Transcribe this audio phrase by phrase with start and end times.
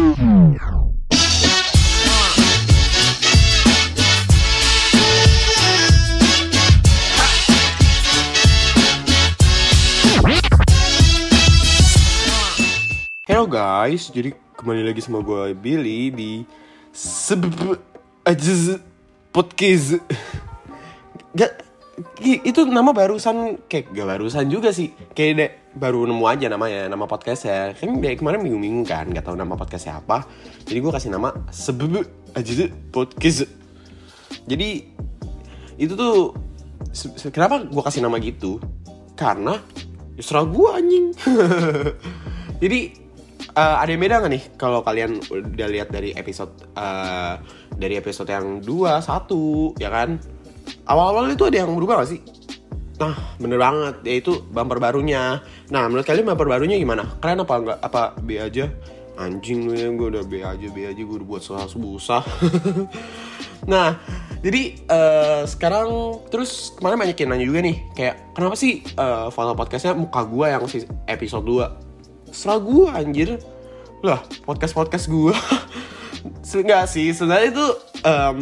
[0.00, 0.08] Hello
[13.44, 16.48] guys, jadi kembali lagi sama gue Billy di
[16.96, 17.44] Seb
[18.24, 18.80] aja
[19.36, 20.00] podcast.
[22.22, 27.06] itu nama barusan kayak gak barusan juga sih, kayak dek baru nemu aja namanya, nama
[27.06, 27.70] podcast ya.
[27.74, 30.26] Kan dari kemarin bingung-bingung kan, gak tahu nama podcastnya apa.
[30.66, 31.80] Jadi gue kasih nama Seb
[32.34, 33.46] aja podcast.
[34.46, 34.68] Jadi
[35.80, 36.34] itu tuh
[37.30, 38.58] kenapa gue kasih nama gitu?
[39.14, 39.56] Karena
[40.18, 41.06] ya serah gue anjing.
[42.62, 42.80] Jadi
[43.56, 47.34] eh, ada yang beda gak nih kalau kalian udah lihat dari episode eh,
[47.80, 50.20] dari episode yang 2, 1 ya kan?
[50.88, 52.20] Awal-awal itu ada yang berubah gak sih?
[53.00, 55.40] Nah, bener banget, yaitu bumper barunya.
[55.72, 57.16] Nah, menurut kalian bumper barunya gimana?
[57.24, 58.68] Kalian apa enggak apa B aja?
[59.16, 62.20] Anjing lu gue udah B aja, B aja gue udah buat susah-susah.
[63.72, 63.96] nah,
[64.44, 69.52] jadi eh, sekarang terus kemarin banyak yang nanya juga nih, kayak kenapa sih eh, foto
[69.56, 71.44] podcastnya muka gue yang si episode
[72.28, 72.32] 2?
[72.36, 73.40] Serah gue anjir.
[74.04, 75.36] Lah, podcast-podcast gue.
[76.60, 77.66] Enggak sih, sebenarnya itu
[78.04, 78.38] em,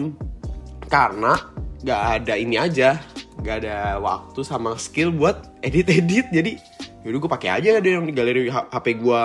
[0.91, 2.99] karena nggak ada ini aja.
[3.39, 6.31] Nggak ada waktu sama skill buat edit-edit.
[6.31, 6.59] Jadi
[7.07, 9.21] yaudah gue pakai aja deh yang di galeri HP gue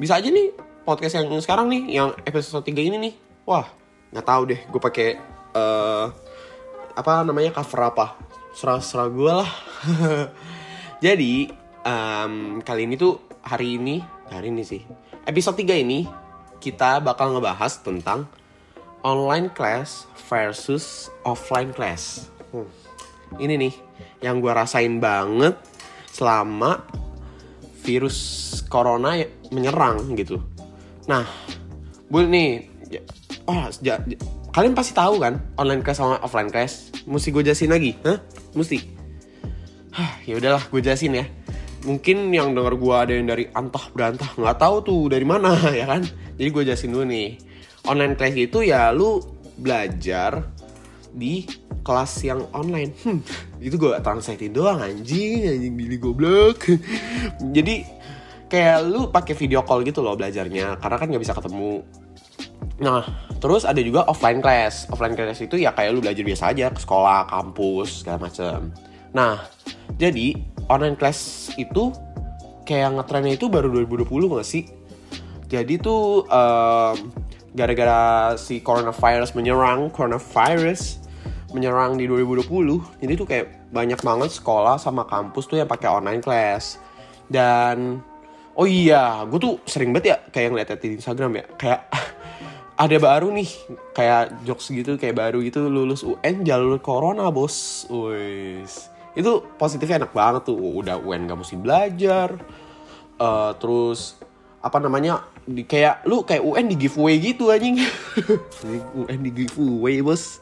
[0.00, 0.48] bisa aja nih
[0.82, 3.14] podcast yang sekarang nih yang episode 3 ini nih.
[3.44, 3.66] Wah
[4.12, 4.60] nggak tahu deh.
[4.72, 5.08] Gue pakai
[5.52, 6.06] eh
[6.92, 8.06] apa namanya cover apa.
[8.52, 9.50] Serah-serah gue lah.
[11.04, 11.50] Jadi
[11.82, 13.98] em, kali ini tuh hari ini
[14.30, 14.80] hari ini sih
[15.26, 16.06] episode 3 ini
[16.62, 18.30] kita bakal ngebahas tentang
[19.02, 22.30] online class versus offline class.
[22.50, 22.66] Hmm.
[23.36, 23.74] Ini nih
[24.22, 25.58] yang gue rasain banget
[26.08, 26.84] selama
[27.82, 28.18] virus
[28.70, 29.18] corona
[29.50, 30.38] menyerang gitu.
[31.10, 31.26] Nah,
[32.06, 32.50] gue nih,
[32.88, 33.06] ya-
[33.50, 34.20] oh, ja- ja-
[34.54, 36.94] kalian pasti tahu kan online class sama offline class.
[37.02, 38.22] Mesti gue jelasin lagi, hah?
[38.54, 38.78] Mesti.
[39.92, 41.26] Hah, ya udahlah, gue jelasin ya.
[41.82, 45.90] Mungkin yang denger gue ada yang dari antah berantah nggak tahu tuh dari mana ya
[45.90, 46.06] kan.
[46.38, 47.28] Jadi gue jelasin dulu nih.
[47.90, 49.18] Online class itu ya lu
[49.58, 50.46] belajar
[51.12, 51.44] di
[51.82, 52.94] kelas yang online.
[53.02, 53.20] Hmm,
[53.58, 56.62] itu gue translatein doang anjing, anjing Billy goblok.
[57.56, 57.82] Jadi
[58.46, 61.82] kayak lu pakai video call gitu loh belajarnya karena kan nggak bisa ketemu.
[62.82, 63.02] Nah,
[63.42, 64.86] terus ada juga offline class.
[64.90, 68.70] Offline class itu ya kayak lu belajar biasa aja ke sekolah, kampus, segala macem.
[69.12, 69.42] Nah,
[69.98, 70.38] jadi
[70.70, 71.92] online class itu
[72.64, 74.64] kayak ngetrennya itu baru 2020 gak sih?
[75.52, 76.96] Jadi tuh em,
[77.52, 81.00] gara-gara si coronavirus menyerang, coronavirus
[81.52, 86.24] menyerang di 2020, jadi tuh kayak banyak banget sekolah sama kampus tuh yang pakai online
[86.24, 86.80] class.
[87.28, 88.00] Dan
[88.56, 91.80] oh iya, gue tuh sering banget ya kayak ngeliat di Instagram ya, kayak
[92.88, 93.48] ada baru nih
[93.92, 100.16] kayak jokes gitu kayak baru gitu lulus UN jalur corona bos wis itu positifnya enak
[100.16, 102.32] banget tuh udah UN gak mesti belajar
[103.22, 104.18] Eh, terus
[104.62, 107.82] apa namanya di kayak lu kayak UN di giveaway gitu anjing.
[109.02, 110.38] UN di giveaway bos.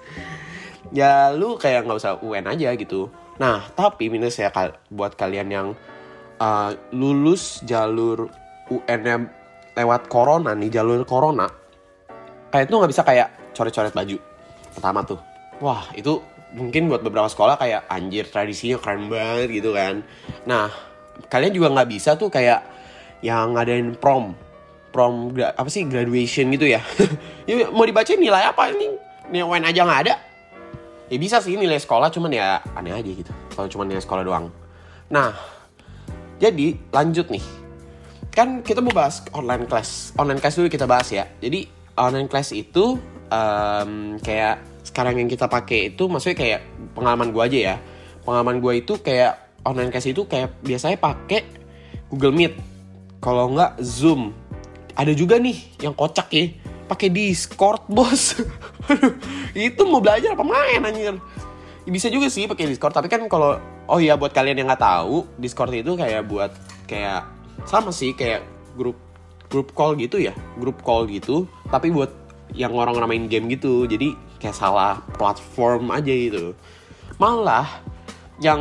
[0.93, 3.09] Ya lu kayak nggak usah UN aja gitu.
[3.41, 5.69] Nah tapi minus ya kal- buat kalian yang
[6.37, 8.29] uh, lulus jalur
[8.69, 9.17] UN -nya
[9.75, 11.49] lewat corona nih jalur corona
[12.51, 14.19] kayak itu nggak bisa kayak coret-coret baju.
[14.75, 15.19] Pertama tuh.
[15.63, 16.21] Wah itu
[16.51, 20.03] mungkin buat beberapa sekolah kayak anjir tradisinya keren banget gitu kan.
[20.45, 20.69] Nah
[21.31, 22.80] kalian juga nggak bisa tuh kayak
[23.21, 24.37] yang ngadain prom.
[24.91, 26.83] Prom apa sih graduation gitu ya.
[27.51, 28.95] Ya mau dibaca nilai apa ini?
[29.31, 30.15] Nilai aja nggak ada.
[31.11, 33.31] Ya bisa sih nilai sekolah cuman ya aneh aja gitu.
[33.55, 34.47] Kalau cuma nilai sekolah doang.
[35.11, 35.35] Nah
[36.39, 37.43] jadi lanjut nih.
[38.31, 40.15] Kan kita mau bahas online class.
[40.15, 41.27] Online class dulu kita bahas ya.
[41.43, 41.67] Jadi
[41.99, 46.61] online class itu em, kayak sekarang yang kita pakai itu maksudnya kayak
[46.95, 47.77] pengalaman gue aja ya.
[48.23, 51.43] Pengalaman gue itu kayak online class itu kayak biasanya pakai
[52.07, 52.70] Google Meet
[53.21, 54.33] kalau nggak Zoom.
[54.97, 56.51] Ada juga nih yang kocak ya
[56.91, 58.35] pakai Discord bos.
[59.55, 61.17] Itu mau belajar apa main anjir?
[61.87, 65.25] Bisa juga sih pakai Discord tapi kan kalau oh iya buat kalian yang nggak tahu
[65.41, 66.53] Discord itu kayak buat
[66.85, 67.27] kayak
[67.67, 68.45] sama sih kayak
[68.77, 68.95] grup
[69.51, 70.31] grup call gitu ya
[70.61, 72.13] grup call gitu tapi buat
[72.55, 73.87] yang orang main game gitu.
[73.87, 76.55] Jadi kayak salah platform aja gitu.
[77.21, 77.69] Malah
[78.41, 78.61] yang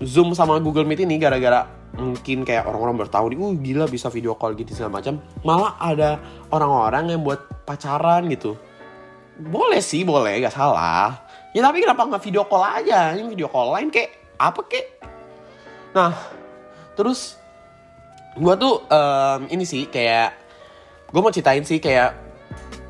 [0.00, 4.34] Zoom sama Google Meet ini gara-gara mungkin kayak orang-orang bertahu nih, uh gila bisa video
[4.34, 5.22] call gitu segala macam.
[5.46, 6.10] Malah ada
[6.50, 8.58] orang-orang yang buat pacaran gitu.
[9.38, 11.26] Boleh sih, boleh, gak salah.
[11.54, 13.14] Ya tapi kenapa nggak video call aja?
[13.14, 14.86] Ini video call lain kayak apa kek?
[15.94, 16.10] Nah,
[16.98, 17.38] terus
[18.34, 20.34] gua tuh em, ini sih kayak
[21.14, 22.10] gue mau ceritain sih kayak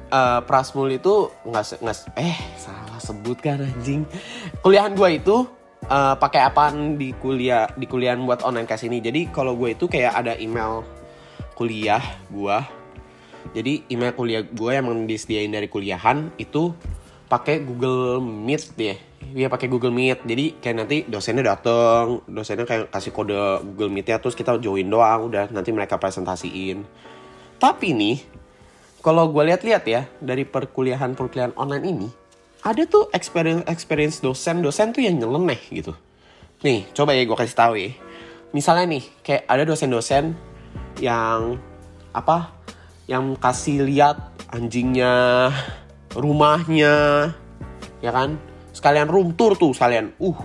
[0.08, 4.08] uh, Prasmul itu nggak nggak eh salah sebut kan anjing
[4.64, 5.44] kuliahan gue itu
[5.88, 9.88] uh, pakai apaan di kuliah di kuliahan buat online class ini jadi kalau gue itu
[9.88, 10.84] kayak ada email
[11.56, 12.58] kuliah gue
[13.52, 16.72] jadi email kuliah gue yang disediain dari kuliahan itu
[17.28, 18.98] pakai Google Meet deh
[19.32, 20.28] Iya pakai Google Meet.
[20.28, 24.84] Jadi kayak nanti dosennya dateng, dosennya kayak kasih kode Google Meet ya, terus kita join
[24.84, 26.84] doang, udah nanti mereka presentasiin.
[27.56, 28.20] Tapi nih,
[29.00, 32.08] kalau gue lihat-lihat ya dari perkuliahan perkuliahan online ini,
[32.64, 35.92] ada tuh experience experience dosen dosen tuh yang nyeleneh gitu.
[36.64, 37.92] Nih, coba ya gue kasih tahu ya.
[38.56, 40.32] Misalnya nih, kayak ada dosen-dosen
[40.96, 41.60] yang
[42.16, 42.56] apa?
[43.04, 44.16] Yang kasih lihat
[44.48, 45.52] anjingnya,
[46.16, 47.30] rumahnya,
[48.00, 48.40] ya kan?
[48.74, 50.38] sekalian room tour tuh sekalian uh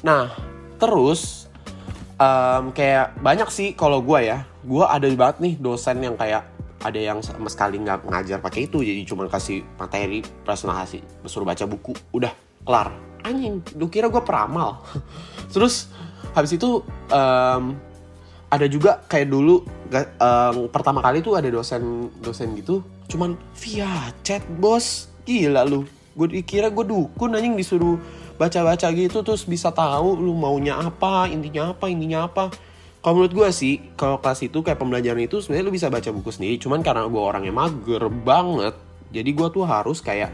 [0.00, 0.32] nah
[0.80, 1.46] terus
[2.16, 6.48] um, kayak banyak sih kalau gue ya gue ada banget nih dosen yang kayak
[6.84, 11.64] ada yang sama sekali nggak ngajar pakai itu jadi cuma kasih materi presentasi suruh baca
[11.64, 12.30] buku udah
[12.62, 12.92] kelar.
[13.24, 14.84] Anjing lu kira gue peramal?
[15.54, 15.88] Terus
[16.36, 17.64] habis itu um,
[18.52, 19.64] ada juga kayak dulu
[20.20, 25.08] um, pertama kali tuh ada dosen dosen gitu cuman via chat bos.
[25.24, 27.96] Gila lu gue dikira gue dukun anjing disuruh
[28.36, 32.50] baca-baca gitu terus bisa tahu lu maunya apa intinya apa intinya apa
[33.04, 36.32] kalau menurut gue sih kalau kelas itu kayak pembelajaran itu sebenarnya lu bisa baca buku
[36.32, 36.56] sendiri.
[36.56, 38.72] Cuman karena gue orangnya mager banget
[39.12, 40.32] jadi gue tuh harus kayak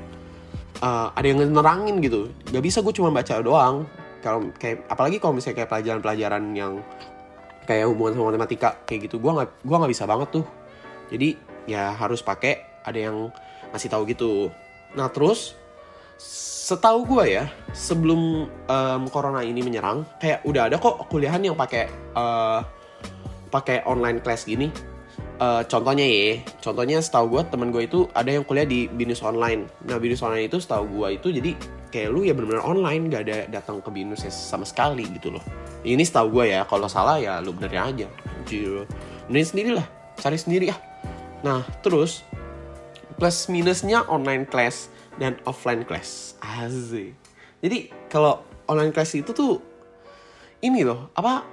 [0.79, 2.31] uh, ada yang nerangin gitu.
[2.47, 3.91] Gak bisa gue cuma baca doang.
[4.23, 6.79] Kalau kayak apalagi kalau misalnya kayak pelajaran-pelajaran yang
[7.67, 10.47] kayak hubungan sama matematika kayak gitu gue nggak gua nggak bisa banget tuh.
[11.11, 11.29] Jadi
[11.67, 13.35] ya harus pakai ada yang
[13.75, 14.55] ngasih tahu gitu.
[14.95, 15.59] Nah terus
[16.21, 21.89] setahu gue ya sebelum um, corona ini menyerang kayak udah ada kok kuliahan yang pakai
[22.15, 22.61] uh,
[23.49, 24.69] pakai online class gini.
[25.41, 29.65] Uh, contohnya ya contohnya setahu gue temen gue itu ada yang kuliah di binus online.
[29.89, 31.57] Nah binus online itu setahu gue itu jadi
[31.89, 35.43] kayak lu ya benar-benar online gak ada datang ke binus sama sekali gitu loh.
[35.81, 38.09] Ini setahu gue ya kalau salah ya lu benerin aja.
[38.45, 38.85] Jiro
[39.39, 39.87] sendiri lah
[40.19, 40.77] cari sendiri ya
[41.47, 42.27] nah terus
[43.21, 44.89] plus minusnya online class
[45.21, 46.41] dan offline class.
[46.41, 47.13] Asik.
[47.61, 49.61] Jadi kalau online class itu tuh
[50.65, 51.45] ini loh, apa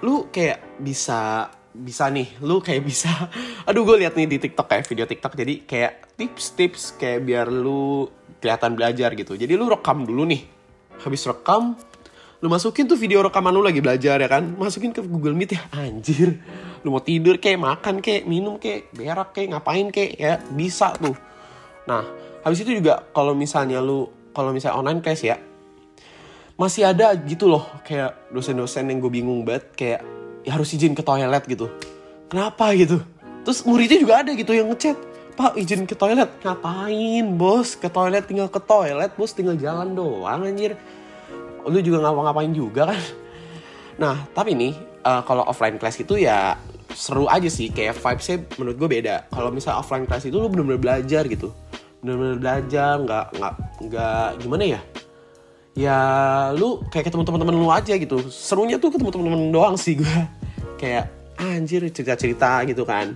[0.00, 3.12] lu kayak bisa bisa nih, lu kayak bisa.
[3.68, 5.36] Aduh, gue liat nih di TikTok kayak video TikTok.
[5.36, 8.08] Jadi kayak tips-tips kayak biar lu
[8.40, 9.36] kelihatan belajar gitu.
[9.36, 10.48] Jadi lu rekam dulu nih.
[11.04, 11.76] Habis rekam,
[12.40, 14.56] lu masukin tuh video rekaman lu lagi belajar ya kan?
[14.56, 16.40] Masukin ke Google Meet ya anjir.
[16.80, 21.12] Lu mau tidur kayak makan kayak minum kayak berak kayak ngapain kayak ya bisa tuh.
[21.84, 22.00] Nah
[22.40, 25.36] habis itu juga kalau misalnya lu kalau misalnya online class ya
[26.56, 30.00] masih ada gitu loh kayak dosen-dosen yang gue bingung banget kayak
[30.44, 31.68] ya harus izin ke toilet gitu.
[32.32, 33.04] Kenapa gitu?
[33.44, 34.96] Terus muridnya juga ada gitu yang ngechat
[35.36, 36.28] pak izin ke toilet.
[36.40, 37.76] Ngapain bos?
[37.76, 40.80] Ke toilet tinggal ke toilet bos tinggal jalan doang anjir
[41.66, 43.02] lu juga ngapa-ngapain juga kan?
[44.00, 44.72] Nah tapi nih
[45.04, 46.56] uh, kalau offline class itu ya
[46.90, 49.30] seru aja sih kayak vibesnya menurut gue beda.
[49.30, 51.54] Kalau misalnya offline class itu lu bener-bener belajar gitu.
[52.00, 53.54] Benar-benar belajar nggak nggak
[53.88, 54.80] nggak gimana ya?
[55.78, 55.98] Ya
[56.56, 58.18] lu kayak ketemu teman-teman lu aja gitu.
[58.28, 60.16] Serunya tuh ketemu teman-teman doang sih gue
[60.80, 61.08] kayak
[61.38, 63.14] anjir cerita-cerita gitu kan.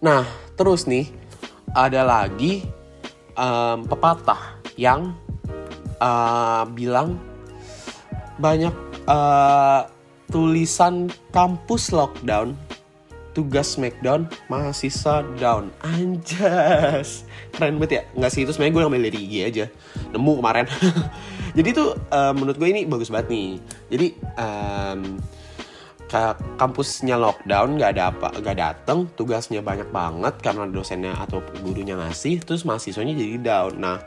[0.00, 0.26] Nah
[0.58, 1.08] terus nih
[1.70, 2.66] ada lagi
[3.38, 5.14] um, pepatah yang
[6.00, 7.20] uh, bilang
[8.40, 8.72] banyak
[9.04, 9.84] uh,
[10.32, 12.56] tulisan kampus lockdown
[13.30, 15.70] tugas smackdown mahasiswa down.
[15.86, 17.22] Anjas.
[17.54, 18.02] Keren banget ya.
[18.18, 19.66] Nggak sih itu sebenarnya gue ngambil dari IG aja.
[20.10, 20.66] Nemu kemarin.
[21.58, 23.50] Jadi tuh uh, menurut gue ini bagus banget nih.
[23.90, 24.06] Jadi
[24.38, 25.00] um,
[26.58, 32.42] kampusnya lockdown nggak ada apa nggak dateng tugasnya banyak banget karena dosennya atau gurunya ngasih
[32.42, 33.78] terus mahasiswanya jadi down.
[33.78, 34.02] Nah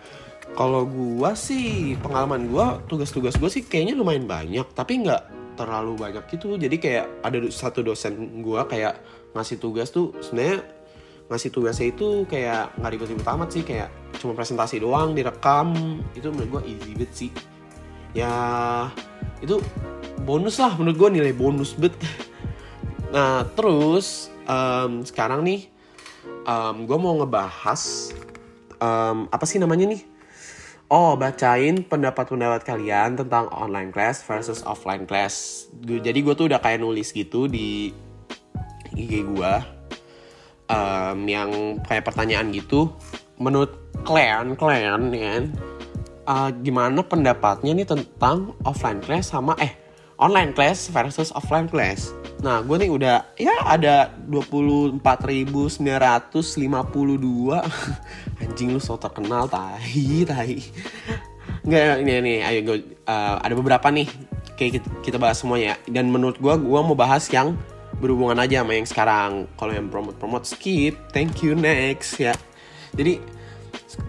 [0.54, 5.22] kalau gue sih pengalaman gue tugas-tugas gue sih kayaknya lumayan banyak tapi nggak
[5.58, 6.58] terlalu banyak gitu.
[6.58, 9.02] Jadi kayak ada satu dosen gue kayak
[9.34, 10.62] ngasih tugas tuh sebenarnya
[11.30, 13.90] ngasih tugasnya itu kayak nggak ribet-ribet amat sih kayak
[14.22, 16.02] cuma presentasi doang direkam.
[16.14, 17.32] Itu menurut gue easy bet sih.
[18.14, 18.34] Ya
[19.42, 19.58] itu
[20.22, 21.98] bonus lah menurut gue nilai bonus bet
[23.14, 25.68] nah terus um, sekarang nih
[26.46, 28.14] um, gue mau ngebahas
[28.80, 30.13] um, apa sih namanya nih
[30.94, 35.66] Oh, bacain pendapat-pendapat kalian tentang online class versus offline class.
[35.82, 37.90] Jadi gue tuh udah kayak nulis gitu di
[38.94, 39.54] IG gue.
[40.70, 42.94] Um, yang kayak pertanyaan gitu.
[43.42, 43.74] Menurut
[44.06, 45.42] kalian, kalian ya
[46.30, 49.74] uh, gimana pendapatnya nih tentang offline class sama eh
[50.22, 52.14] online class versus offline class.
[52.44, 55.00] Nah, gue nih udah ya ada 24.952
[58.44, 60.60] Anjing lu so terkenal, tahi, tahi
[61.64, 64.04] Nggak, ini, ini, ayo gue, uh, ada beberapa nih.
[64.60, 65.80] Kayak kita, kita bahas semuanya.
[65.88, 67.56] Dan menurut gue, gue mau bahas yang
[68.04, 69.48] berhubungan aja sama yang sekarang.
[69.56, 72.36] Kalau yang promote-promote skip, thank you, next ya.
[73.00, 73.24] Jadi,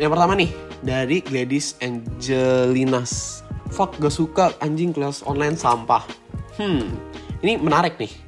[0.02, 0.50] yang pertama nih
[0.82, 3.46] Dari Gladys Angelinas.
[3.70, 4.50] Fuck, gak suka.
[4.58, 6.02] Anjing kelas online sampah.
[6.58, 6.90] Hmm,
[7.38, 8.23] ini menarik nih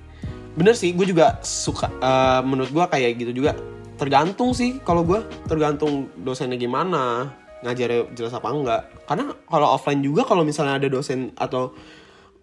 [0.57, 3.53] bener sih gue juga suka uh, menurut gue kayak gitu juga.
[3.97, 7.33] Tergantung sih kalau gue tergantung dosennya gimana
[7.65, 8.83] ngajarnya jelas apa enggak.
[9.05, 11.73] Karena kalau offline juga kalau misalnya ada dosen atau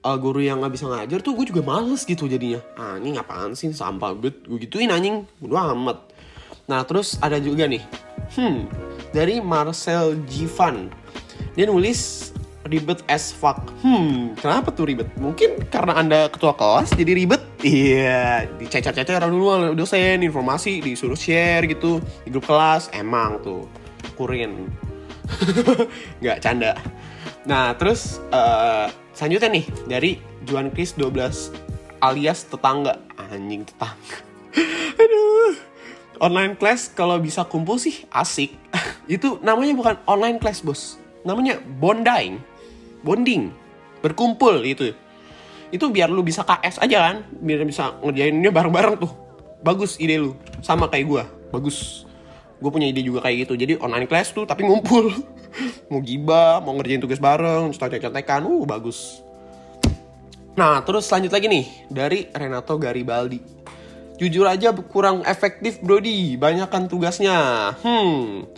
[0.06, 2.62] uh, guru yang nggak bisa ngajar tuh gue juga males gitu jadinya.
[2.78, 5.98] Ah ini ngapain sih sampah bet gue gituin anjing bodo amat.
[6.70, 7.84] Nah terus ada juga nih
[8.34, 8.58] hmm
[9.14, 10.90] dari Marcel Jivan
[11.54, 12.34] dia nulis
[12.68, 13.72] ribet as fuck.
[13.84, 15.08] Hmm, kenapa tuh ribet?
[15.20, 17.42] Mungkin karena anda ketua kelas jadi ribet.
[17.64, 22.92] Iya, dicecer-cecer dulu dosen, informasi disuruh share gitu di grup kelas.
[22.96, 23.68] Emang tuh
[24.16, 24.72] kurin.
[26.24, 26.76] Nggak canda.
[27.44, 30.12] Nah, terus uh, selanjutnya nih dari
[30.48, 31.52] Juan Chris 12
[32.04, 33.00] alias tetangga.
[33.32, 34.16] Anjing tetangga.
[35.04, 35.56] Aduh.
[36.24, 38.56] Online class kalau bisa kumpul sih asik.
[39.12, 40.96] Itu namanya bukan online class, Bos.
[41.28, 42.53] Namanya bonding
[43.04, 43.52] bonding
[44.04, 44.96] berkumpul gitu.
[45.70, 49.12] Itu biar lu bisa KS aja kan biar bisa ngerjainnya bareng-bareng tuh.
[49.64, 52.08] Bagus ide lu sama kayak gue bagus.
[52.60, 53.54] Gue punya ide juga kayak gitu.
[53.60, 55.12] Jadi online class tuh tapi ngumpul.
[55.94, 59.22] Mau gibah mau ngerjain tugas bareng contek-contekan uh bagus.
[60.58, 63.38] Nah terus lanjut lagi nih dari Renato Garibaldi.
[64.18, 66.42] Jujur aja kurang efektif Brody.
[66.42, 67.70] Banyakkan tugasnya.
[67.86, 68.50] Hmm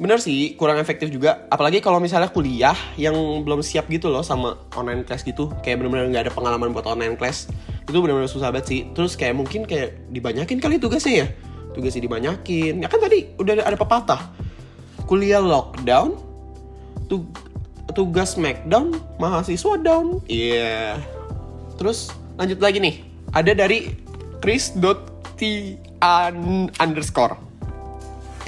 [0.00, 1.44] bener sih kurang efektif juga.
[1.52, 3.12] Apalagi kalau misalnya kuliah yang
[3.44, 5.52] belum siap gitu loh sama online class gitu.
[5.60, 7.52] Kayak bener-bener nggak ada pengalaman buat online class.
[7.84, 8.80] Itu bener-bener susah banget sih.
[8.96, 11.26] Terus kayak mungkin kayak dibanyakin kali tugasnya ya?
[11.76, 12.80] Tugasnya dibanyakin.
[12.80, 14.32] Ya kan tadi udah ada pepatah.
[15.04, 16.16] Kuliah lockdown
[17.04, 17.28] tug
[17.92, 20.24] tugas smackdown mahasiswa down.
[20.24, 20.96] Iya.
[20.96, 21.20] Yeah.
[21.76, 23.04] terus lanjut lagi nih.
[23.36, 23.92] Ada dari
[24.40, 25.40] chris.t
[26.80, 27.36] underscore.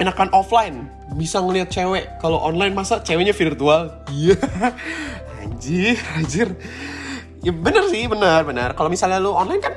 [0.01, 2.19] Enakan offline bisa ngelihat cewek.
[2.19, 3.93] Kalau online masa ceweknya virtual?
[4.09, 4.37] Iya.
[5.43, 6.49] Anjir anjir.
[7.43, 8.71] Ya bener sih bener bener.
[8.79, 9.75] Kalau misalnya lu online kan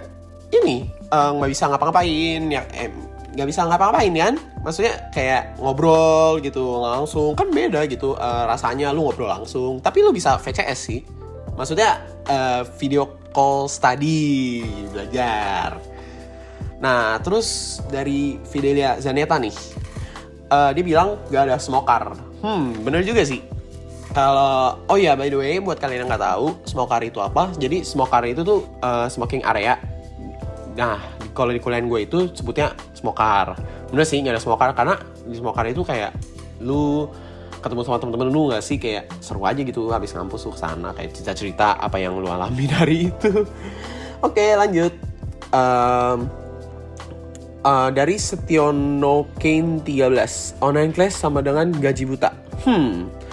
[0.54, 2.94] ini eh, nggak uh, bisa ngapa-ngapain ya eh,
[3.34, 4.36] nggak bisa ngapa-ngapain kan?
[4.62, 7.34] Maksudnya kayak ngobrol gitu langsung.
[7.34, 9.82] Kan beda gitu uh, rasanya lu ngobrol langsung.
[9.82, 11.02] Tapi lu bisa VCS sih.
[11.58, 14.62] Maksudnya uh, video call study
[14.94, 15.82] belajar.
[16.78, 19.85] Nah terus dari Fidelia Zaneta nih
[20.50, 22.18] uh, dia bilang gak ada smoker.
[22.42, 23.42] Hmm, bener juga sih.
[24.16, 27.52] Kalau oh ya by the way buat kalian yang nggak tahu smoker itu apa?
[27.60, 29.76] Jadi smoker itu tuh uh, smoking area.
[30.80, 31.04] Nah
[31.36, 33.60] kalau di kuliah gue itu sebutnya smoker.
[33.92, 34.96] Bener sih nggak ada smoker karena
[35.28, 36.16] di smoker itu kayak
[36.64, 37.12] lu
[37.60, 40.94] ketemu sama temen-temen lu gak sih kayak seru aja gitu habis ngampus tuh ke sana
[40.94, 43.44] kayak cerita-cerita apa yang lu alami dari itu.
[44.22, 44.94] Oke lanjut.
[45.50, 46.45] Um,
[47.66, 52.30] uh, dari Setiono Kane 13 online class sama dengan gaji buta.
[52.62, 53.26] Hmm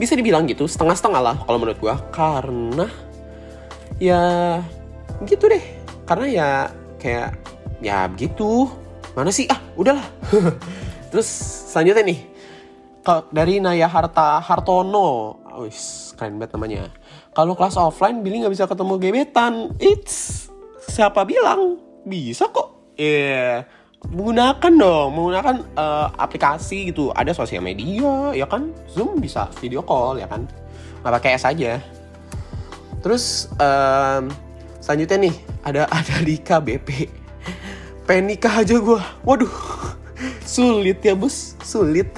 [0.00, 2.00] bisa dibilang gitu setengah-setengah lah kalau menurut gua.
[2.08, 2.88] Karena
[4.00, 4.56] ya
[5.28, 5.60] gitu deh.
[6.08, 6.48] Karena ya
[6.96, 7.36] kayak
[7.84, 8.64] ya begitu.
[9.12, 9.44] Mana sih?
[9.52, 10.08] Ah udahlah.
[11.12, 11.28] Terus
[11.68, 12.20] selanjutnya nih.
[13.28, 15.36] Dari Naya Harta Hartono.
[15.60, 16.82] Wis, keren banget namanya.
[17.36, 19.76] Kalau kelas offline Billy nggak bisa ketemu gebetan.
[19.76, 20.48] It's
[20.88, 21.76] siapa bilang?
[22.08, 22.96] Bisa kok.
[22.96, 27.12] Yeah menggunakan dong menggunakan uh, aplikasi gitu.
[27.12, 28.72] Ada sosial media ya kan?
[28.88, 30.48] Zoom bisa video call ya kan?
[31.04, 31.76] Nggak pakai S aja.
[33.04, 34.32] Terus um,
[34.80, 37.20] selanjutnya nih ada ada Lika BP
[38.08, 39.54] pengen nikah aja gue waduh
[40.48, 41.54] sulit ya bos.
[41.60, 42.08] Sulit.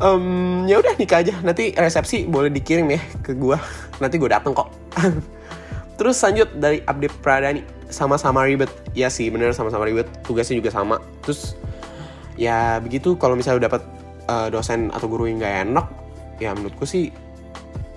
[0.00, 1.34] Um, ya udah nikah aja.
[1.40, 3.56] Nanti resepsi boleh dikirim ya ke gue
[4.00, 4.68] nanti gue dateng kok.
[6.00, 8.70] Terus lanjut dari update Pradani sama-sama ribet.
[8.96, 10.06] Ya sih bener sama-sama ribet.
[10.24, 10.96] Tugasnya juga sama.
[11.26, 11.54] Terus
[12.40, 13.82] ya begitu kalau misalnya dapat
[14.30, 15.86] uh, dosen atau guru yang nggak enak
[16.40, 17.12] ya menurutku sih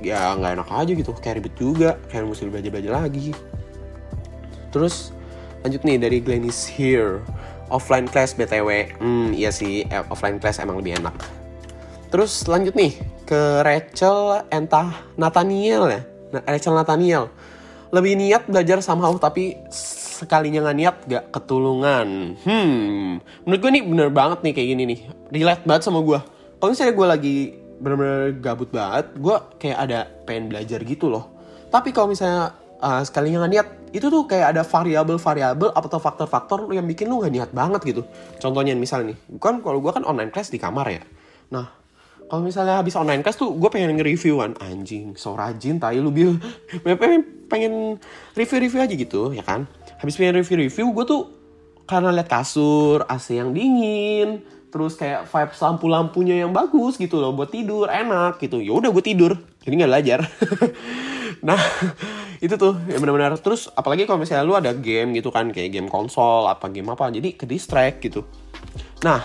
[0.03, 1.11] ya nggak enak aja gitu.
[1.17, 1.89] Kayak ribet juga.
[2.11, 3.31] Kayak mesti belajar belajar lagi.
[4.73, 5.13] Terus
[5.63, 7.23] lanjut nih dari Glennis here.
[7.71, 9.87] Offline class btw hmm iya sih.
[9.87, 11.15] Eh, offline class emang lebih enak.
[12.13, 12.93] Terus lanjut nih
[13.25, 16.01] ke Rachel entah Nathaniel ya?
[16.45, 17.29] Rachel Nathaniel
[17.93, 22.33] lebih niat belajar sama tapi sekalinya nggak niat gak ketulungan.
[22.41, 24.99] Hmm, menurut gue nih bener banget nih kayak gini nih.
[25.29, 26.19] Relate banget sama gue.
[26.57, 27.37] Kalau misalnya gue lagi
[27.77, 31.29] bener-bener gabut banget, gue kayak ada pengen belajar gitu loh.
[31.69, 36.83] Tapi kalau misalnya uh, sekalinya nggak niat itu tuh kayak ada variabel-variabel atau faktor-faktor yang
[36.83, 38.01] bikin lu nggak niat banget gitu
[38.41, 41.03] contohnya misalnya nih kan kalau gue kan online class di kamar ya
[41.53, 41.71] nah
[42.33, 44.57] kalau misalnya habis online class tuh gue pengen nge-review kan.
[44.57, 46.41] Anjing so rajin tai lu bil.
[46.81, 48.01] Pengen, pengen
[48.33, 49.69] review-review aja gitu ya kan?
[50.01, 51.29] Habis pengen review-review gue tuh
[51.85, 54.41] karena liat kasur AC yang dingin
[54.73, 58.57] terus kayak vibes lampu-lampunya yang bagus gitu loh buat tidur enak gitu.
[58.65, 60.19] Ya udah gue tidur jadi nggak belajar.
[61.43, 61.59] Nah
[62.39, 63.35] itu tuh ya benar-benar.
[63.37, 67.11] Terus apalagi kalau misalnya lu ada game gitu kan kayak game konsol apa game apa
[67.11, 68.23] jadi ke distract gitu.
[69.03, 69.21] Nah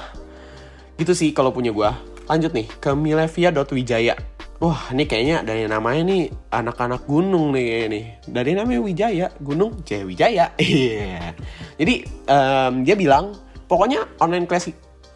[0.99, 1.87] gitu sih kalau punya gue
[2.29, 4.15] lanjut nih ke milevia.wijaya
[4.59, 8.05] Wah, ini kayaknya dari namanya nih anak-anak gunung nih nih.
[8.27, 10.03] Dari namanya Wijaya, gunung C.
[10.03, 10.51] Wijaya.
[10.59, 11.31] Iya.
[11.79, 13.39] Jadi um, dia bilang,
[13.71, 14.67] pokoknya online class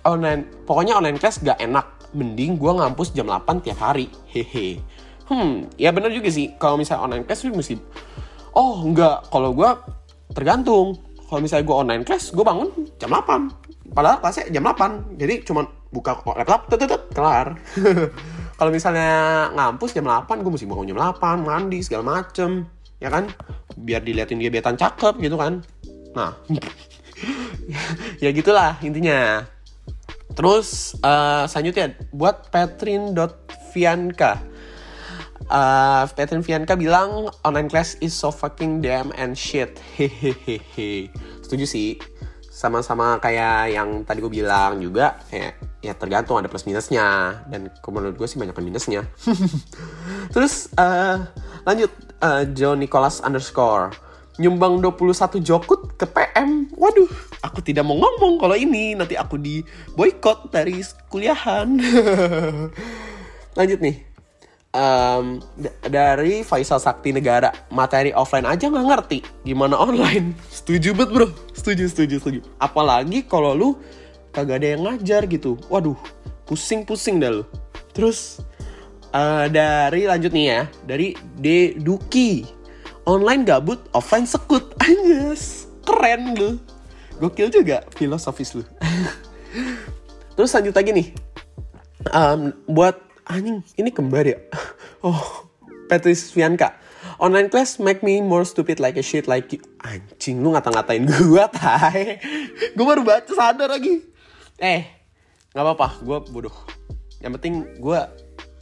[0.07, 1.83] online pokoknya online class gak enak.
[2.15, 4.07] Mending gue ngampus jam 8 tiap hari.
[4.31, 4.79] Hehe.
[5.27, 6.55] Hmm ya bener juga sih.
[6.63, 7.75] Kalau misalnya online class lu mesti
[8.55, 9.27] oh enggak.
[9.27, 9.71] Kalau gue
[10.39, 11.03] tergantung.
[11.27, 15.69] Kalau misalnya gue online class gue bangun jam 8 padahal kelasnya jam 8 jadi cuma
[15.93, 17.55] buka laptop tetep kelar
[18.59, 22.65] kalau misalnya ngampus jam 8 gue mesti bangun jam 8 mandi segala macem
[22.99, 23.29] ya kan
[23.77, 25.61] biar diliatin gebetan cakep gitu kan
[26.17, 26.33] nah
[28.25, 29.45] ya gitulah intinya
[30.33, 34.41] Terus uh, selanjutnya buat Petrin.Vianka.
[35.53, 39.77] Uh, Petrin Vianka bilang online class is so fucking damn and shit.
[39.97, 41.13] Hehehe.
[41.45, 42.01] Setuju sih.
[42.53, 48.15] Sama-sama kayak yang tadi gue bilang juga kayak ya tergantung ada plus minusnya dan menurut
[48.21, 49.09] gue sih banyak minusnya.
[50.37, 51.25] Terus uh,
[51.65, 51.89] lanjut
[52.21, 53.89] uh, Joe Nicholas underscore
[54.37, 56.69] nyumbang 21 jokut ke PM.
[56.77, 57.09] Waduh,
[57.41, 59.65] aku tidak mau ngomong kalau ini nanti aku di
[59.97, 61.69] boykot dari kuliahan.
[63.59, 64.12] Lanjut nih.
[64.73, 65.45] Um,
[65.85, 71.93] dari Faisal Sakti Negara materi offline aja nggak ngerti gimana online setuju banget bro setuju
[71.93, 73.77] setuju setuju apalagi kalau lu
[74.33, 76.01] kagak ada yang ngajar gitu waduh
[76.49, 77.45] pusing pusing dah lu
[77.93, 78.41] terus
[79.13, 82.63] uh, dari lanjut nih ya dari Deduki
[83.07, 84.75] online gabut, offline sekut.
[84.85, 86.51] Anjas, keren lu.
[87.19, 88.65] Gokil juga filosofis lu.
[90.35, 91.09] Terus lanjut lagi nih.
[92.11, 94.39] Um, buat anjing, ini kembar ya.
[95.03, 95.51] Oh,
[95.91, 96.79] Petris Fianka.
[97.19, 99.59] Online class make me more stupid like a shit like you.
[99.83, 102.23] Anjing, lu ngata-ngatain gue, tay.
[102.79, 103.99] gue baru baca sadar lagi.
[104.63, 104.87] Eh,
[105.51, 106.55] nggak apa-apa, gue bodoh.
[107.19, 108.01] Yang penting gue,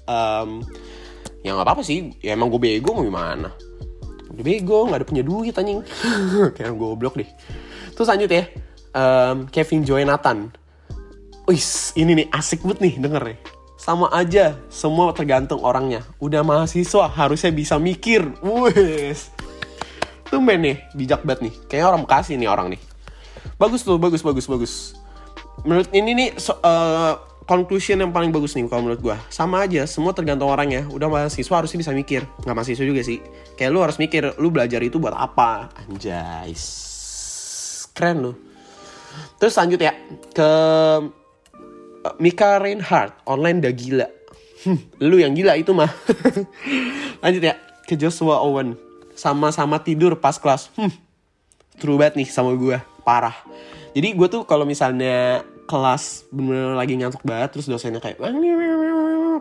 [0.08, 0.64] um,
[1.44, 2.16] ya nggak apa-apa sih.
[2.24, 3.52] Ya emang gue bego mau gimana
[4.30, 5.82] udah bego nggak ada punya duit anjing
[6.54, 7.26] kayak goblok deh
[7.98, 8.46] terus lanjut ya
[8.94, 10.54] um, Kevin Joy Nathan
[11.50, 13.38] Wis, ini nih asik banget nih denger nih.
[13.80, 16.04] Sama aja, semua tergantung orangnya.
[16.20, 18.28] Udah mahasiswa, harusnya bisa mikir.
[18.44, 19.32] Wes.
[20.28, 21.54] Tumben nih, bijak banget nih.
[21.64, 22.80] Kayaknya orang Bekasi nih orang nih.
[23.56, 24.72] Bagus tuh, bagus, bagus, bagus.
[25.64, 27.16] Menurut ini nih, so, uh,
[27.48, 31.50] conclusion yang paling bagus nih kalau menurut gue sama aja semua tergantung orangnya udah mahasiswa
[31.50, 33.18] harusnya bisa mikir nggak mahasiswa juga sih
[33.58, 36.54] kayak lu harus mikir lu belajar itu buat apa anjay
[37.90, 38.32] keren lu
[39.42, 39.98] terus lanjut ya
[40.30, 40.50] ke
[42.16, 44.08] Mika Reinhardt online dah gila.
[44.64, 45.88] Hmm, lu yang gila itu mah.
[47.24, 48.76] Lanjut ya ke Joshua Owen.
[49.16, 50.72] Sama-sama tidur pas kelas.
[50.76, 50.92] Hmm,
[51.76, 53.36] true banget nih sama gue parah.
[53.92, 58.20] Jadi gue tuh kalau misalnya kelas bener-bener lagi ngantuk banget terus dosennya kayak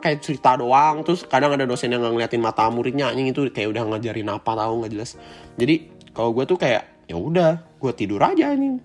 [0.03, 1.03] kayak cerita doang.
[1.07, 4.83] Terus kadang ada dosen yang ngeliatin mata muridnya anjing itu kayak udah ngajarin apa tahu
[4.83, 5.15] nggak jelas.
[5.55, 8.79] Jadi kalau gue tuh kayak ya udah gue tidur aja anjing.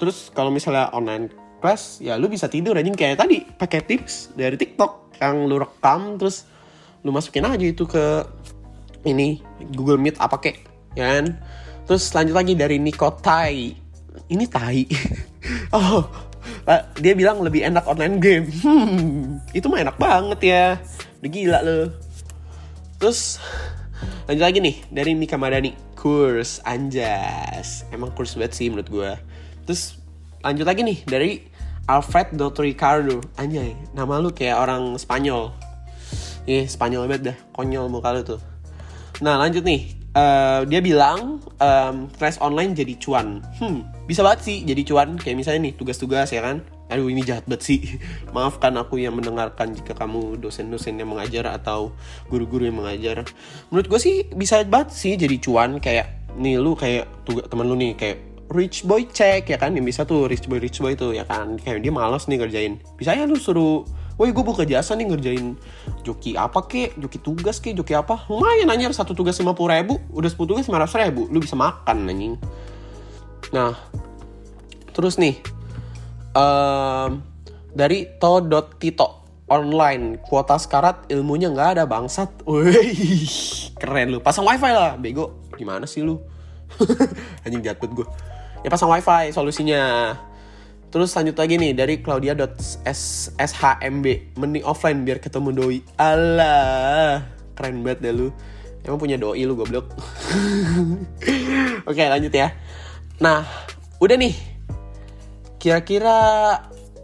[0.00, 1.43] Terus kalau misalnya online
[2.04, 2.92] ya lu bisa tidur anjing.
[2.92, 6.44] Kayak tadi pakai tips dari TikTok yang lu rekam terus
[7.00, 8.24] lu masukin aja itu ke
[9.04, 9.40] ini
[9.72, 11.40] Google Meet apa kek ya kan?
[11.88, 13.56] Terus lanjut lagi dari Nico Tai.
[14.28, 14.84] Ini tai.
[15.76, 16.06] Oh
[17.02, 18.46] dia bilang lebih enak online game.
[18.62, 20.64] Hmm, itu mah enak banget ya.
[21.20, 21.86] Udah gila loh
[23.04, 23.36] terus
[24.24, 25.76] lanjut lagi nih dari Mika Madani.
[25.92, 27.84] Kurs anjas.
[27.92, 29.12] Emang kurs banget sih menurut gue
[29.64, 29.96] terus
[30.44, 31.30] lanjut lagi nih dari
[31.84, 32.64] Alfred Dr.
[32.64, 35.52] Ricardo anjay nama lu kayak orang Spanyol
[36.44, 37.36] Iya, Spanyol banget dah.
[37.56, 38.40] Konyol muka lu tuh.
[39.24, 43.40] Nah, lanjut nih uh, dia bilang um, kelas online jadi cuan.
[43.56, 45.16] Hmm, bisa banget sih jadi cuan.
[45.16, 46.60] Kayak misalnya nih tugas-tugas ya kan.
[46.92, 47.80] Aduh ini jahat banget sih.
[48.36, 51.96] Maafkan aku yang mendengarkan jika kamu dosen-dosen yang mengajar atau
[52.28, 53.24] guru-guru yang mengajar.
[53.72, 55.80] Menurut gue sih bisa banget sih jadi cuan.
[55.80, 59.74] Kayak nih lu kayak tugas teman lu nih kayak rich boy check ya kan?
[59.74, 61.58] Yang bisa tuh rich boy rich boy tuh ya kan?
[61.58, 63.82] Kayak dia malas nih kerjain bisa ya lu suruh
[64.14, 65.58] woi gue buka jasa nih ngerjain
[66.06, 68.24] joki apa kek joki tugas kek joki apa?
[68.30, 68.94] Lumayan anjir.
[68.94, 71.26] Satu tugas lima puluh ribu udah sepuluh tugas lima ratus ribu.
[71.28, 72.34] Lu bisa makan anjing.
[73.50, 73.74] Nah
[74.94, 75.42] terus nih
[76.38, 77.18] um,
[77.74, 80.22] dari to.tito online.
[80.22, 82.46] Kuota sekarat ilmunya nggak ada bangsat.
[82.46, 84.18] Wih, keren lu.
[84.22, 85.42] Pasang wifi lah bego.
[85.58, 86.22] Gimana sih lu?
[87.46, 88.06] Anjing jatuh gue
[88.64, 90.16] ya pasang wifi solusinya.
[90.88, 94.06] Terus lanjut lagi nih dari claudia.shmb
[94.40, 95.84] mending offline biar ketemu doi.
[96.00, 98.32] Allah keren banget deh lu.
[98.86, 99.92] Emang punya doi lu goblok.
[101.90, 102.56] Oke lanjut ya.
[103.20, 103.44] Nah
[104.00, 104.32] udah nih.
[105.60, 106.16] Kira-kira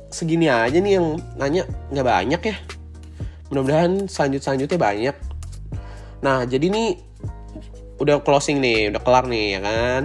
[0.08, 1.68] segini aja nih yang nanya.
[1.92, 2.56] Nggak banyak ya.
[3.52, 5.16] Mudah-mudahan selanjut selanjutnya banyak.
[6.22, 7.10] Nah jadi nih
[8.00, 10.02] udah closing nih udah kelar nih ya kan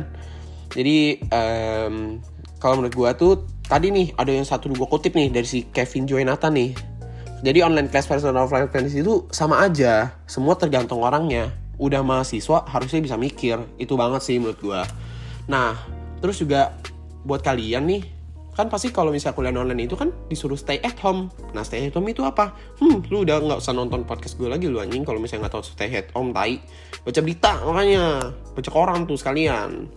[0.76, 2.20] jadi um,
[2.60, 6.04] kalau menurut gua tuh tadi nih ada yang satu gua kutip nih dari si Kevin
[6.04, 6.76] Joynata nih.
[7.40, 10.12] Jadi online class versus offline class itu sama aja.
[10.28, 11.56] Semua tergantung orangnya.
[11.80, 13.56] Udah mahasiswa harusnya bisa mikir.
[13.80, 14.84] Itu banget sih menurut gua.
[15.48, 15.80] Nah
[16.20, 16.76] terus juga
[17.24, 18.04] buat kalian nih
[18.56, 21.28] kan pasti kalau misalnya kuliah online itu kan disuruh stay at home.
[21.52, 22.56] Nah stay at home itu apa?
[22.80, 25.08] Hmm lu udah nggak usah nonton podcast gue lagi lu anjing.
[25.08, 26.60] Kalau misalnya nggak tahu stay at home tai.
[27.04, 28.32] Baca berita makanya.
[28.56, 29.92] Baca koran tuh sekalian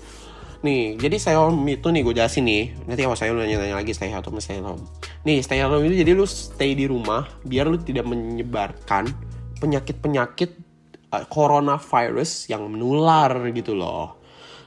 [0.63, 3.95] nih jadi stay home itu nih gue jelasin nih nanti kalau saya lu nanya-nanya lagi
[3.95, 4.83] stay home stay at home
[5.23, 9.07] nih stay home itu jadi lu stay di rumah biar lu tidak menyebarkan
[9.63, 10.59] penyakit-penyakit
[11.15, 14.19] uh, coronavirus yang menular gitu loh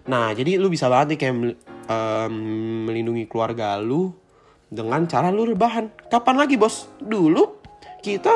[0.07, 1.35] nah jadi lu bisa banget nih kayak
[1.91, 2.33] um,
[2.87, 4.21] melindungi keluarga lu
[4.71, 5.91] dengan cara lu rebahan.
[6.07, 6.87] Kapan lagi bos?
[7.03, 7.59] Dulu
[7.99, 8.35] kita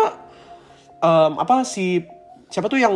[1.00, 2.04] um, apa sih
[2.52, 2.94] siapa tuh yang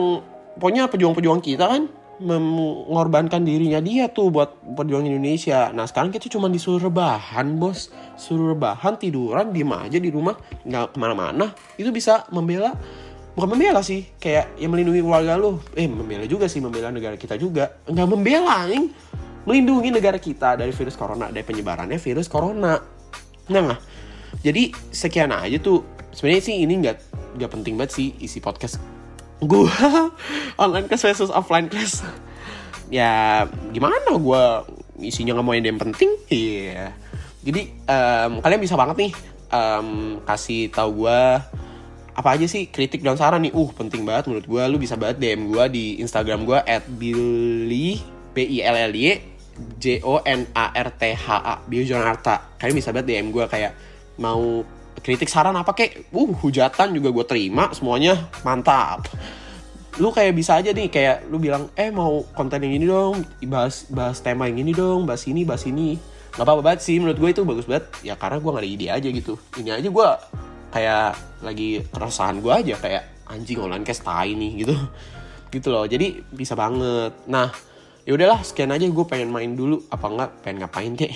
[0.59, 1.83] pokoknya pejuang-pejuang kita kan
[2.19, 5.71] mengorbankan dirinya dia tuh buat perjuangan Indonesia.
[5.71, 10.35] Nah sekarang kita cuma disuruh rebahan bos, suruh rebahan tiduran diem aja di rumah
[10.67, 11.51] nggak ke mana-mana.
[11.79, 12.75] Itu bisa membela
[13.33, 15.63] bukan membela sih kayak yang melindungi keluarga lu.
[15.73, 17.79] Eh membela juga sih membela negara kita juga.
[17.87, 18.85] Nggak membela nih
[19.49, 22.77] melindungi negara kita dari virus corona dari penyebarannya virus corona
[23.49, 23.73] nah
[24.45, 25.81] jadi sekian aja tuh
[26.13, 26.97] sebenarnya sih ini nggak
[27.41, 28.98] nggak penting banget sih isi podcast
[29.39, 29.65] gue
[30.63, 32.03] online class versus offline class.
[32.89, 34.43] Ya gimana gue
[35.03, 36.11] isinya nggak mau yang penting?
[36.27, 36.59] Iya.
[36.75, 36.91] Yeah.
[37.39, 39.13] jadi um, kalian bisa banget nih
[39.47, 41.21] um, kasih tahu gue
[42.19, 43.55] apa aja sih kritik dan saran nih.
[43.55, 48.03] Uh penting banget menurut gue lu bisa banget dm gue di instagram gue at billy
[48.35, 49.39] b i l l y
[49.79, 51.83] J O N A R T H A Bio
[52.59, 53.75] kalian bisa banget DM gue kayak
[54.19, 54.63] mau
[55.01, 56.11] kritik saran apa kek?
[56.13, 59.07] Uh hujatan juga gue terima semuanya mantap.
[59.99, 63.83] Lu kayak bisa aja nih kayak lu bilang eh mau konten yang ini dong bahas
[63.91, 65.99] bahas tema yang ini dong bahas ini bahas ini.
[66.35, 67.85] Nggak apa-apa banget sih menurut gue itu bagus banget.
[68.05, 69.33] Ya karena gue gak ada ide aja gitu.
[69.59, 70.07] Ini aja gue
[70.69, 71.09] kayak
[71.41, 74.75] lagi keresahan gue aja kayak anjing online cast tai nih gitu.
[75.49, 77.11] Gitu loh jadi bisa banget.
[77.27, 77.51] Nah
[78.07, 79.83] ya udahlah sekian aja gue pengen main dulu.
[79.91, 81.11] Apa enggak pengen ngapain kek?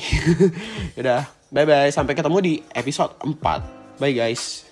[1.00, 4.66] Udah bye bye sampai ketemu di episode 4 bye guys